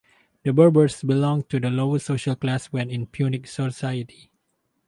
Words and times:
The 0.41 0.51
Berbers 0.51 1.03
belonged 1.03 1.47
to 1.49 1.59
the 1.59 1.69
lower 1.69 1.99
social 1.99 2.35
class 2.35 2.65
when 2.73 2.89
in 2.89 3.05
Punic 3.05 3.45
society. 3.45 4.31